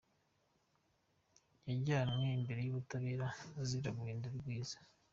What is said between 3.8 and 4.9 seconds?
kwihindura mwiza